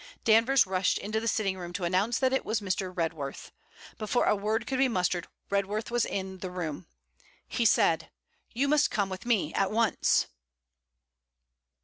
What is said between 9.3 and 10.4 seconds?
at once!'